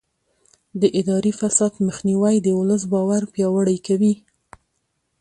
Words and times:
د 0.81 0.83
اداري 0.99 1.31
فساد 1.39 1.73
مخنیوی 1.87 2.35
د 2.41 2.47
ولس 2.59 2.83
باور 2.93 3.21
پیاوړی 3.33 3.77
کوي. 3.87 4.13